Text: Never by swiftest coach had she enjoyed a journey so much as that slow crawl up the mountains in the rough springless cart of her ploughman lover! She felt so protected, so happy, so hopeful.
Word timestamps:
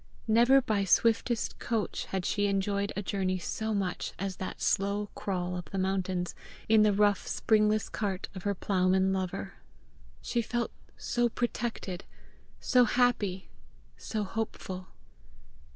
Never 0.27 0.61
by 0.63 0.83
swiftest 0.83 1.59
coach 1.59 2.05
had 2.05 2.25
she 2.25 2.47
enjoyed 2.47 2.91
a 2.95 3.03
journey 3.03 3.37
so 3.37 3.71
much 3.71 4.13
as 4.17 4.37
that 4.37 4.59
slow 4.59 5.11
crawl 5.13 5.55
up 5.55 5.69
the 5.69 5.77
mountains 5.77 6.33
in 6.67 6.81
the 6.81 6.91
rough 6.91 7.27
springless 7.27 7.87
cart 7.87 8.27
of 8.33 8.41
her 8.41 8.55
ploughman 8.55 9.13
lover! 9.13 9.53
She 10.19 10.41
felt 10.41 10.71
so 10.97 11.29
protected, 11.29 12.03
so 12.59 12.85
happy, 12.85 13.51
so 13.95 14.23
hopeful. 14.23 14.87